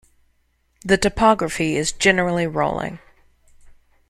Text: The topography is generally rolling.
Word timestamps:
The 0.83 0.97
topography 0.97 1.75
is 1.75 1.91
generally 1.91 2.47
rolling. 2.47 2.97